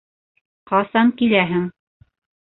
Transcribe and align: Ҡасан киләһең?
Ҡасан 0.71 1.13
киләһең? 1.21 1.69